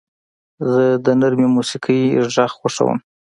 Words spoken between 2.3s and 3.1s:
غږ خوښوم.